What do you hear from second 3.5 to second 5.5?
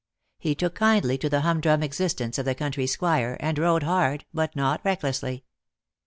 rode hard, but not recklessly.